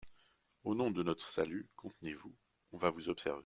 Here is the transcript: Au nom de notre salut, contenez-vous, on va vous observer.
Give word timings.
Au 0.63 0.73
nom 0.73 0.89
de 0.89 1.03
notre 1.03 1.27
salut, 1.29 1.69
contenez-vous, 1.75 2.35
on 2.71 2.77
va 2.79 2.89
vous 2.89 3.09
observer. 3.09 3.39